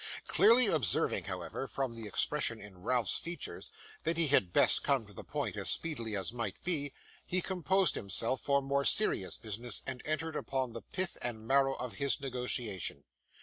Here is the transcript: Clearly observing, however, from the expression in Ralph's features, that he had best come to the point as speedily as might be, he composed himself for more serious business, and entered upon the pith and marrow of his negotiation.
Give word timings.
Clearly 0.27 0.65
observing, 0.65 1.25
however, 1.25 1.67
from 1.67 1.93
the 1.93 2.07
expression 2.07 2.59
in 2.59 2.81
Ralph's 2.81 3.19
features, 3.19 3.69
that 4.01 4.17
he 4.17 4.29
had 4.29 4.51
best 4.51 4.81
come 4.83 5.05
to 5.05 5.13
the 5.13 5.23
point 5.23 5.55
as 5.55 5.69
speedily 5.69 6.15
as 6.15 6.33
might 6.33 6.55
be, 6.63 6.91
he 7.23 7.39
composed 7.39 7.93
himself 7.93 8.41
for 8.41 8.63
more 8.63 8.83
serious 8.83 9.37
business, 9.37 9.83
and 9.85 10.01
entered 10.03 10.35
upon 10.35 10.71
the 10.71 10.81
pith 10.81 11.19
and 11.21 11.45
marrow 11.45 11.75
of 11.75 11.97
his 11.97 12.19
negotiation. 12.19 13.03